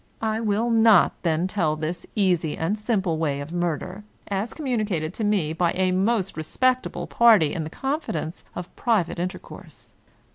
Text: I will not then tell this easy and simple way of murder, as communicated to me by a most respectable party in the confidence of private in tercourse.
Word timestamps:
I 0.23 0.39
will 0.39 0.71
not 0.71 1.13
then 1.21 1.45
tell 1.45 1.75
this 1.75 2.07
easy 2.15 2.57
and 2.57 2.75
simple 2.75 3.19
way 3.19 3.39
of 3.39 3.51
murder, 3.53 4.03
as 4.29 4.51
communicated 4.51 5.13
to 5.13 5.23
me 5.23 5.53
by 5.53 5.73
a 5.73 5.91
most 5.91 6.35
respectable 6.37 7.05
party 7.05 7.53
in 7.53 7.65
the 7.65 7.69
confidence 7.69 8.43
of 8.55 8.75
private 8.75 9.19
in 9.19 9.29
tercourse. 9.29 9.93